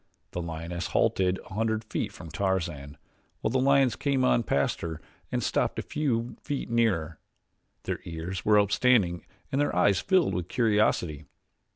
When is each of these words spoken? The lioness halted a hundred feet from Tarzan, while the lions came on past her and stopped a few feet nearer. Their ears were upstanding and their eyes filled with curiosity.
The 0.31 0.41
lioness 0.41 0.87
halted 0.87 1.39
a 1.47 1.53
hundred 1.53 1.83
feet 1.83 2.11
from 2.11 2.29
Tarzan, 2.31 2.97
while 3.41 3.51
the 3.51 3.59
lions 3.59 3.95
came 3.95 4.25
on 4.25 4.41
past 4.41 4.81
her 4.81 4.99
and 5.31 5.43
stopped 5.43 5.77
a 5.77 5.83
few 5.83 6.37
feet 6.41 6.71
nearer. 6.71 7.19
Their 7.83 7.99
ears 8.05 8.43
were 8.43 8.57
upstanding 8.59 9.23
and 9.51 9.61
their 9.61 9.75
eyes 9.75 9.99
filled 9.99 10.33
with 10.33 10.47
curiosity. 10.47 11.25